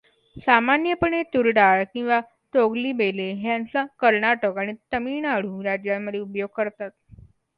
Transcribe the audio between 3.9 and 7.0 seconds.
कर्नाटक आणि तमिळ नाडू राज्यांमध्ये उपयोग करतात.